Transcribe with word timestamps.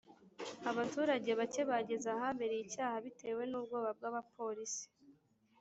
abaturage 0.71 1.31
bacye 1.39 1.61
bageze 1.69 2.07
ahabereye 2.15 2.61
icyaha 2.67 2.95
bitewe 3.05 3.41
n’ubwoba 3.47 3.89
bw’abapolisi 3.97 4.85